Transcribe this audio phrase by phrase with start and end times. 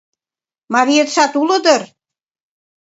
[0.73, 1.81] Мариетшат уло дыр?